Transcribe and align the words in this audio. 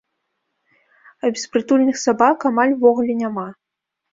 А 1.23 1.31
беспрытульных 1.35 1.99
сабак 2.05 2.37
амаль 2.53 2.75
увогуле 2.79 3.13
няма. 3.25 3.47